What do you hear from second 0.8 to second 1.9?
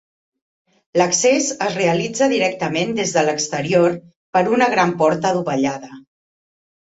L'accés es